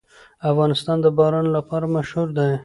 افغانستان 0.51 0.97
د 1.01 1.07
باران 1.17 1.47
لپاره 1.57 1.85
مشهور 1.95 2.27
دی. 2.37 2.51